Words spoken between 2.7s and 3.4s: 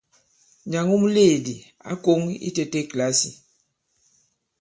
kìlasì.